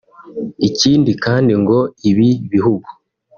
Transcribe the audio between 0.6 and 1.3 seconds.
ikindi